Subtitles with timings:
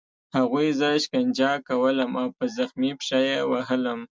[0.37, 3.99] هغوی زه شکنجه کولم او په زخمي پښه یې وهلم